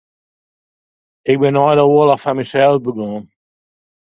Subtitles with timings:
[1.31, 3.23] Ik bin nei de oarloch foar mysels begûn.